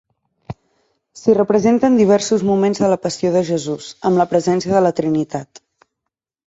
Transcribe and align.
S'hi 1.19 1.35
representen 1.37 1.99
diversos 1.99 2.47
moments 2.49 2.81
de 2.85 2.91
la 2.95 2.99
Passió 3.05 3.35
de 3.37 3.45
Jesús, 3.53 3.93
amb 4.11 4.23
la 4.25 4.29
presència 4.35 4.77
de 4.79 4.85
la 4.89 4.97
Trinitat. 5.03 5.65